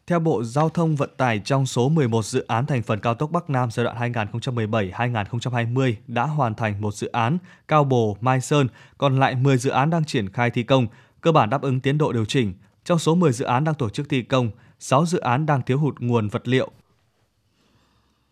[0.07, 3.31] Theo Bộ Giao thông Vận tải, trong số 11 dự án thành phần cao tốc
[3.31, 8.67] Bắc Nam giai đoạn 2017-2020 đã hoàn thành một dự án Cao Bồ– Mai Sơn,
[8.97, 10.88] còn lại 10 dự án đang triển khai thi công,
[11.21, 12.53] cơ bản đáp ứng tiến độ điều chỉnh.
[12.86, 14.51] Trong số 10 dự án đang tổ chức thi công,
[14.83, 16.71] 6 dự án đang thiếu hụt nguồn vật liệu.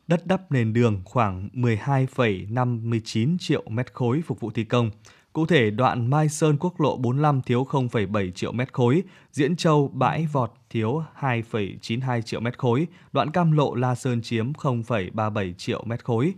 [0.07, 4.91] Đất đắp nền đường khoảng 12,59 triệu mét khối phục vụ thi công.
[5.33, 9.87] Cụ thể, đoạn Mai Sơn quốc lộ 45 thiếu 0,7 triệu mét khối, Diễn Châu
[9.87, 15.83] bãi vọt thiếu 2,92 triệu mét khối, đoạn Cam Lộ La Sơn chiếm 0,37 triệu
[15.85, 16.33] mét khối,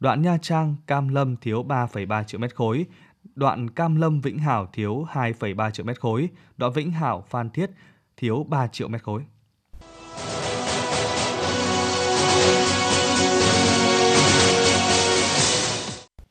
[0.00, 2.86] đoạn Nha Trang Cam Lâm thiếu 3,3 triệu mét khối,
[3.34, 7.70] đoạn Cam Lâm Vĩnh Hảo thiếu 2,3 triệu mét khối, đoạn Vĩnh Hảo Phan Thiết
[8.16, 9.22] thiếu 3 triệu mét khối.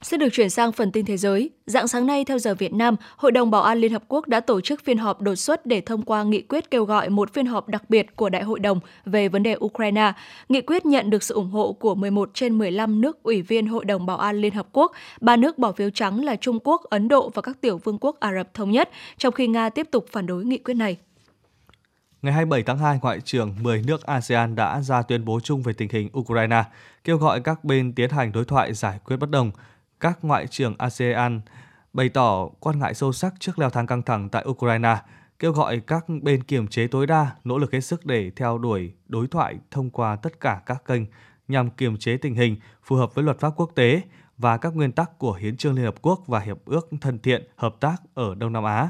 [0.03, 1.49] Sẽ được chuyển sang phần tin thế giới.
[1.65, 4.39] Dạng sáng nay theo giờ Việt Nam, Hội đồng Bảo an Liên Hợp Quốc đã
[4.39, 7.45] tổ chức phiên họp đột xuất để thông qua nghị quyết kêu gọi một phiên
[7.45, 10.13] họp đặc biệt của Đại hội đồng về vấn đề Ukraine.
[10.49, 13.85] Nghị quyết nhận được sự ủng hộ của 11 trên 15 nước ủy viên Hội
[13.85, 14.91] đồng Bảo an Liên Hợp Quốc.
[15.21, 18.19] Ba nước bỏ phiếu trắng là Trung Quốc, Ấn Độ và các tiểu vương quốc
[18.19, 20.97] Ả Rập Thống Nhất, trong khi Nga tiếp tục phản đối nghị quyết này.
[22.21, 25.73] Ngày 27 tháng 2, Ngoại trưởng 10 nước ASEAN đã ra tuyên bố chung về
[25.73, 26.63] tình hình Ukraine,
[27.03, 29.51] kêu gọi các bên tiến hành đối thoại giải quyết bất đồng–
[30.03, 31.41] các ngoại trưởng ASEAN
[31.93, 34.97] bày tỏ quan ngại sâu sắc trước leo thang căng thẳng tại Ukraine,
[35.39, 38.93] kêu gọi các bên kiềm chế tối đa, nỗ lực hết sức để theo đuổi
[39.07, 41.01] đối thoại thông qua tất cả các kênh
[41.47, 44.01] nhằm kiềm chế tình hình phù hợp với luật pháp quốc tế
[44.37, 47.47] và các nguyên tắc của Hiến trương Liên Hợp Quốc và Hiệp ước thân thiện
[47.55, 48.89] hợp tác ở Đông Nam Á.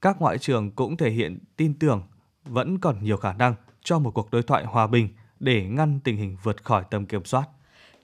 [0.00, 2.02] Các ngoại trưởng cũng thể hiện tin tưởng
[2.44, 5.08] vẫn còn nhiều khả năng cho một cuộc đối thoại hòa bình
[5.40, 7.48] để ngăn tình hình vượt khỏi tầm kiểm soát.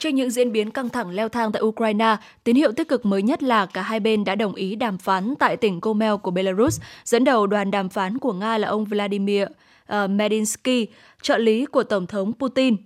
[0.05, 3.23] Trước những diễn biến căng thẳng leo thang tại Ukraine, tín hiệu tích cực mới
[3.23, 6.81] nhất là cả hai bên đã đồng ý đàm phán tại tỉnh Gomel của Belarus.
[7.05, 10.87] Dẫn đầu đoàn đàm phán của Nga là ông Vladimir uh, Medinsky,
[11.23, 12.77] trợ lý của Tổng thống Putin.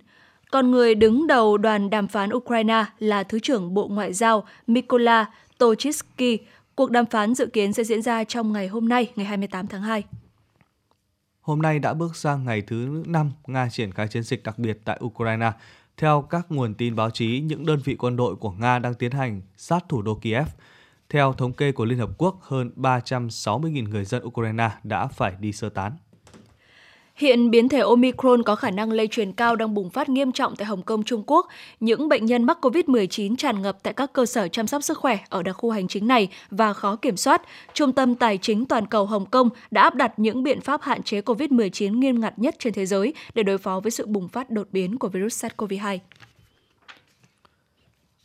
[0.51, 5.25] Còn người đứng đầu đoàn đàm phán Ukraine là Thứ trưởng Bộ Ngoại giao Mykola
[5.57, 6.37] Tochitsky.
[6.75, 9.81] Cuộc đàm phán dự kiến sẽ diễn ra trong ngày hôm nay, ngày 28 tháng
[9.81, 10.03] 2.
[11.41, 14.81] Hôm nay đã bước sang ngày thứ 5 Nga triển khai chiến dịch đặc biệt
[14.85, 15.51] tại Ukraine
[15.99, 19.11] theo các nguồn tin báo chí, những đơn vị quân đội của Nga đang tiến
[19.11, 20.47] hành sát thủ đô Kiev.
[21.09, 25.51] Theo thống kê của Liên Hợp Quốc, hơn 360.000 người dân Ukraine đã phải đi
[25.51, 25.91] sơ tán.
[27.19, 30.55] Hiện biến thể Omicron có khả năng lây truyền cao đang bùng phát nghiêm trọng
[30.55, 31.47] tại Hồng Kông, Trung Quốc.
[31.79, 35.17] Những bệnh nhân mắc COVID-19 tràn ngập tại các cơ sở chăm sóc sức khỏe
[35.29, 37.41] ở đặc khu hành chính này và khó kiểm soát.
[37.73, 41.03] Trung tâm Tài chính Toàn cầu Hồng Kông đã áp đặt những biện pháp hạn
[41.03, 44.49] chế COVID-19 nghiêm ngặt nhất trên thế giới để đối phó với sự bùng phát
[44.49, 45.97] đột biến của virus SARS-CoV-2.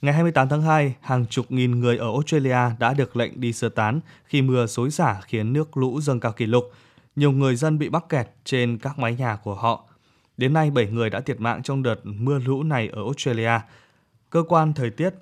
[0.03, 3.69] Ngày 28 tháng 2, hàng chục nghìn người ở Australia đã được lệnh đi sơ
[3.69, 6.73] tán khi mưa xối xả khiến nước lũ dâng cao kỷ lục–
[7.17, 9.89] nhiều người dân bị mắc kẹt trên các mái nhà của họ.
[10.37, 13.61] Đến nay, 7 người đã thiệt mạng trong đợt mưa lũ này ở Australia.
[14.31, 15.15] Cơ quan thời tiết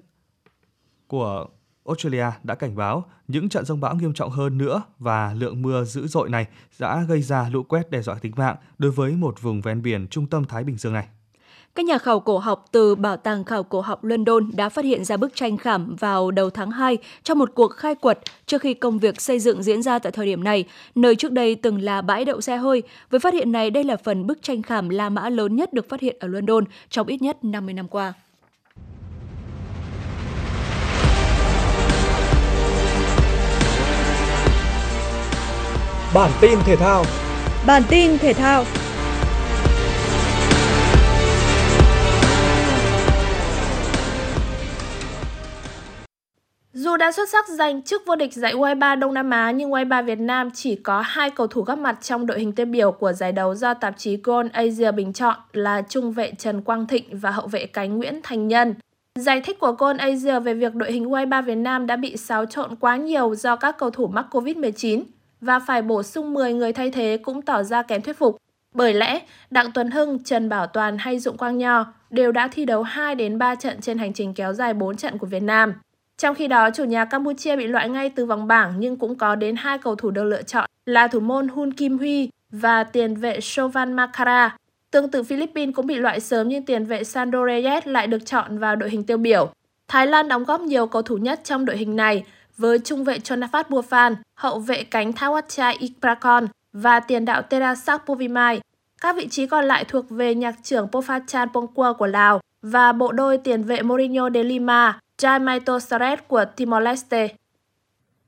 [1.07, 1.47] của
[1.87, 5.85] Australia đã cảnh báo những trận rông bão nghiêm trọng hơn nữa và lượng mưa
[5.85, 6.47] dữ dội này
[6.79, 10.09] đã gây ra lũ quét đe dọa tính mạng đối với một vùng ven biển
[10.09, 11.09] trung tâm Thái Bình Dương này.
[11.75, 15.05] Các nhà khảo cổ học từ Bảo tàng khảo cổ học London đã phát hiện
[15.05, 18.75] ra bức tranh khảm vào đầu tháng 2 trong một cuộc khai quật trước khi
[18.75, 22.03] công việc xây dựng diễn ra tại thời điểm này, nơi trước đây từng là
[22.03, 22.83] bãi đậu xe hơi.
[23.11, 25.89] Với phát hiện này, đây là phần bức tranh khảm La Mã lớn nhất được
[25.89, 28.13] phát hiện ở London trong ít nhất 50 năm qua.
[36.15, 37.05] Bản tin thể thao
[37.67, 38.65] Bản tin thể thao
[46.93, 50.05] Dù đã xuất sắc giành chức vô địch giải U23 Đông Nam Á nhưng U23
[50.05, 53.13] Việt Nam chỉ có hai cầu thủ góp mặt trong đội hình tiêu biểu của
[53.13, 57.05] giải đấu do tạp chí Goal Asia bình chọn là trung vệ Trần Quang Thịnh
[57.13, 58.75] và hậu vệ cánh Nguyễn Thành Nhân.
[59.15, 62.47] Giải thích của Goal Asia về việc đội hình U23 Việt Nam đã bị xáo
[62.47, 65.03] trộn quá nhiều do các cầu thủ mắc Covid-19
[65.41, 68.37] và phải bổ sung 10 người thay thế cũng tỏ ra kém thuyết phục.
[68.75, 72.65] Bởi lẽ, Đặng Tuấn Hưng, Trần Bảo Toàn hay Dụng Quang Nho đều đã thi
[72.65, 75.75] đấu 2 đến 3 trận trên hành trình kéo dài 4 trận của Việt Nam.
[76.23, 79.35] Trong khi đó, chủ nhà Campuchia bị loại ngay từ vòng bảng nhưng cũng có
[79.35, 83.15] đến hai cầu thủ được lựa chọn là thủ môn Hun Kim Huy và tiền
[83.15, 84.57] vệ Sovan Makara.
[84.91, 88.59] Tương tự Philippines cũng bị loại sớm nhưng tiền vệ Sandro Reyes lại được chọn
[88.59, 89.53] vào đội hình tiêu biểu.
[89.89, 92.25] Thái Lan đóng góp nhiều cầu thủ nhất trong đội hình này
[92.57, 98.61] với trung vệ Chonafat buphan hậu vệ cánh Thawatchai Ikprakon và tiền đạo Terasak Povimai.
[99.01, 103.13] Các vị trí còn lại thuộc về nhạc trưởng Pofachan Pongkua của Lào và bộ
[103.13, 107.29] đôi tiền vệ Mourinho de Lima, Jaimito Saret của Timor-Leste.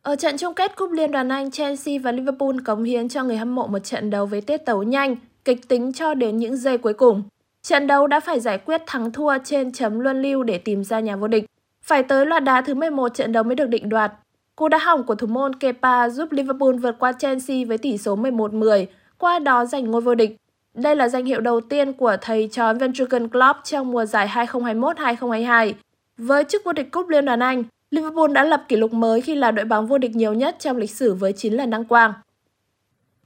[0.02, 3.36] Ở trận chung kết Cúp Liên đoàn Anh, Chelsea và Liverpool cống hiến cho người
[3.36, 6.78] hâm mộ một trận đấu với tiết tấu nhanh, kịch tính cho đến những giây
[6.78, 7.22] cuối cùng.
[7.62, 11.00] Trận đấu đã phải giải quyết thắng thua trên chấm luân lưu để tìm ra
[11.00, 11.44] nhà vô địch.
[11.82, 14.12] Phải tới loạt đá thứ 11 trận đấu mới được định đoạt.
[14.56, 18.16] Cú đá hỏng của thủ môn Kepa giúp Liverpool vượt qua Chelsea với tỷ số
[18.16, 18.86] 11-10,
[19.18, 20.36] qua đó giành ngôi vô địch.
[20.74, 25.72] Đây là danh hiệu đầu tiên của thầy trò Van Klopp trong mùa giải 2021-2022.
[26.18, 29.34] Với chức vô địch cúp Liên đoàn Anh, Liverpool đã lập kỷ lục mới khi
[29.34, 32.12] là đội bóng vô địch nhiều nhất trong lịch sử với 9 lần đăng quang.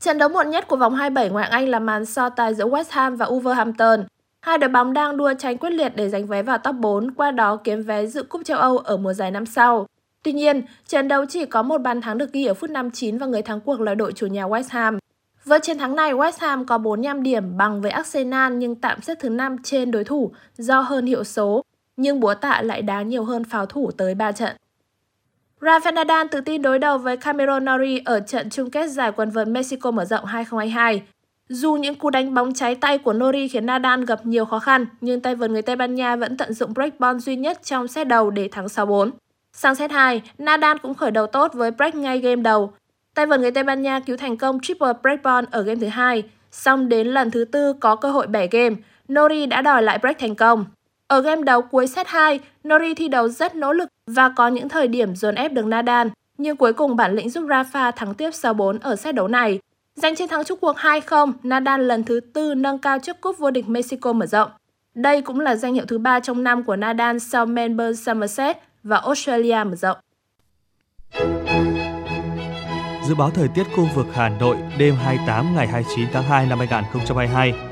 [0.01, 2.85] Trận đấu muộn nhất của vòng 27 ngoại Anh là màn so tài giữa West
[2.91, 4.05] Ham và Wolverhampton.
[4.41, 7.31] Hai đội bóng đang đua tranh quyết liệt để giành vé vào top 4, qua
[7.31, 9.87] đó kiếm vé dự cúp châu Âu ở mùa giải năm sau.
[10.23, 13.27] Tuy nhiên, trận đấu chỉ có một bàn thắng được ghi ở phút 59 và
[13.27, 14.99] người thắng cuộc là đội chủ nhà West Ham.
[15.45, 19.15] Với chiến thắng này, West Ham có 45 điểm bằng với Arsenal nhưng tạm xếp
[19.21, 21.63] thứ 5 trên đối thủ do hơn hiệu số,
[21.99, 24.57] nhưng búa tạ lại đá nhiều hơn pháo thủ tới 3 trận.
[25.61, 29.31] Rafael Nadal tự tin đối đầu với Cameron Norrie ở trận chung kết giải quần
[29.31, 31.03] vợt Mexico mở rộng 2022.
[31.49, 34.87] Dù những cú đánh bóng cháy tay của Nori khiến Nadal gặp nhiều khó khăn,
[35.01, 37.89] nhưng tay vợt người Tây Ban Nha vẫn tận dụng break ball duy nhất trong
[37.89, 39.11] set đầu để thắng 6-4.
[39.53, 42.73] Sang set 2, Nadal cũng khởi đầu tốt với break ngay game đầu.
[43.15, 45.87] Tay vợt người Tây Ban Nha cứu thành công triple break ball ở game thứ
[45.87, 48.77] hai, song đến lần thứ tư có cơ hội bẻ game,
[49.13, 50.65] Nori đã đòi lại break thành công.
[51.09, 54.69] Ở game đấu cuối set 2, Nori thi đấu rất nỗ lực và có những
[54.69, 58.31] thời điểm dồn ép được Nadal, nhưng cuối cùng bản lĩnh giúp Rafa thắng tiếp
[58.31, 59.61] 6-4 ở set đấu này.
[59.95, 63.51] Giành chiến thắng chung cuộc 2-0, Nadal lần thứ tư nâng cao chức cúp vô
[63.51, 64.51] địch Mexico mở rộng.
[64.95, 68.97] Đây cũng là danh hiệu thứ ba trong năm của Nadal sau Melbourne Somerset và
[68.97, 69.97] Australia mở rộng.
[73.09, 76.59] Dự báo thời tiết khu vực Hà Nội đêm 28 ngày 29 tháng 2 năm
[76.59, 77.68] 2022.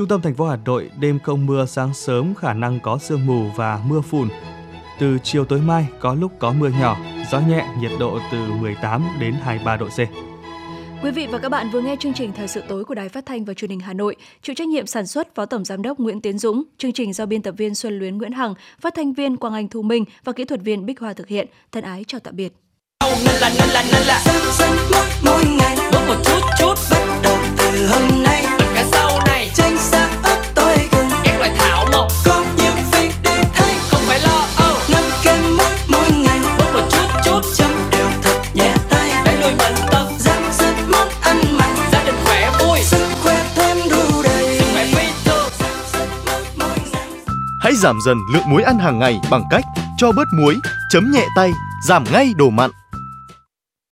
[0.00, 3.26] Trung tâm thành phố Hà Nội đêm không mưa sáng sớm khả năng có sương
[3.26, 4.28] mù và mưa phùn.
[4.98, 6.98] Từ chiều tối mai có lúc có mưa nhỏ,
[7.30, 9.98] gió nhẹ, nhiệt độ từ 18 đến 23 độ C.
[11.02, 13.26] Quý vị và các bạn vừa nghe chương trình Thời sự tối của Đài Phát
[13.26, 15.98] thanh và Truyền hình Hà Nội, chịu trách nhiệm sản xuất Phó Tổng giám đốc
[15.98, 19.12] Nguyễn Tiến Dũng, chương trình do biên tập viên Xuân Luyến Nguyễn Hằng, phát thanh
[19.12, 21.46] viên Quang Anh Thu Minh và kỹ thuật viên Bích Hoa thực hiện.
[21.72, 22.52] Thân ái chào tạm biệt.
[23.24, 24.22] Nên là nên là nên là
[24.58, 28.59] dần dần mỗi ngày một chút chút bắt đầu từ hôm nay
[47.70, 49.64] Hãy giảm dần lượng muối ăn hàng ngày bằng cách
[49.96, 50.54] cho bớt muối,
[50.92, 51.50] chấm nhẹ tay,
[51.88, 52.70] giảm ngay đồ mặn.